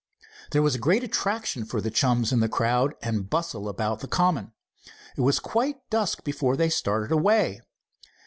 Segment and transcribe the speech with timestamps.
[0.49, 4.07] There was a great attraction for the chums in the crowd and bustle about the
[4.07, 4.51] common.
[5.15, 7.61] It was quite dusk before they started away.